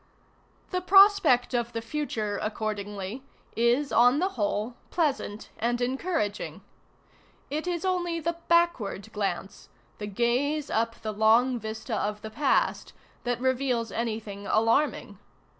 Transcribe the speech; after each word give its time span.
The 0.71 0.81
prospect 0.81 1.53
of 1.53 1.73
the 1.73 1.79
future, 1.83 2.39
accordingly, 2.41 3.21
is 3.55 3.91
on 3.91 4.17
the 4.17 4.29
whole 4.29 4.73
pleasant 4.89 5.49
and 5.59 5.79
encouraging. 5.79 6.61
It 7.51 7.67
is 7.67 7.85
only 7.85 8.19
the 8.19 8.37
backward 8.47 9.13
glance, 9.13 9.69
the 9.99 10.07
gaze 10.07 10.71
up 10.71 10.95
the 11.03 11.13
long 11.13 11.59
vista 11.59 11.95
of 11.95 12.23
the 12.23 12.31
past, 12.31 12.93
that 13.25 13.39
reveals 13.39 13.91
anything 13.91 14.47
alarming. 14.47 15.19